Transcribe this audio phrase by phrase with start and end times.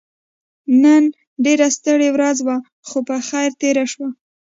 [0.83, 1.03] نن
[1.43, 2.57] ډيره ستړې ورځ وه
[2.87, 4.09] خو په خير تيره شوه.